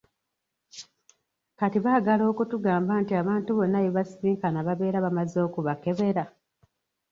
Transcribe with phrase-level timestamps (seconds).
[1.59, 6.23] Kati baagala okutugamba nti abantu bonna be basisinkana babeera bamaze okubakebera?